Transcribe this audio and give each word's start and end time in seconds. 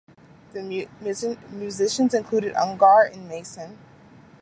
The 0.53 0.63
musicians 1.51 2.15
included 2.15 2.55
Ungar 2.55 3.13
and 3.13 3.29
Mason. 3.29 3.77